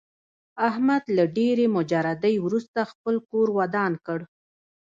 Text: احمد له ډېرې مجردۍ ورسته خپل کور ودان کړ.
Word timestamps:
احمد 0.69 1.03
له 1.17 1.23
ډېرې 1.37 1.65
مجردۍ 1.77 2.35
ورسته 2.45 2.79
خپل 2.91 3.15
کور 3.29 3.47
ودان 3.59 3.93
کړ. 4.05 4.19